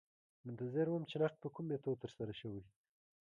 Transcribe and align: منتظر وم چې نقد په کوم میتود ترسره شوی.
منتظر 0.45 0.85
وم 0.89 1.03
چې 1.09 1.15
نقد 1.21 1.37
په 1.41 1.49
کوم 1.53 1.65
میتود 1.69 2.01
ترسره 2.03 2.33
شوی. 2.39 2.63